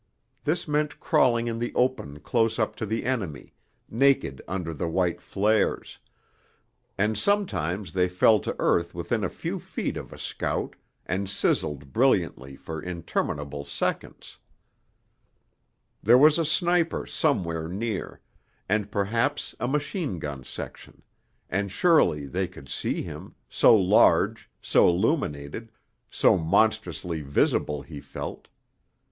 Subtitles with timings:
[0.45, 3.53] This meant crawling in the open close up to the enemy,
[3.87, 5.99] naked under the white flares;
[6.97, 10.75] and sometimes they fell to earth within a few feet of a scout
[11.05, 14.39] and sizzled brilliantly for interminable seconds;
[16.01, 18.21] there was a sniper somewhere near,
[18.67, 21.03] and perhaps a machine gun section,
[21.47, 25.71] and surely they could see him, so large, so illuminated,
[26.09, 28.47] so monstrously visible he felt.